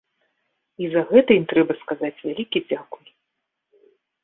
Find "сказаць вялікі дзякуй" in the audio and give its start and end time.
1.83-3.05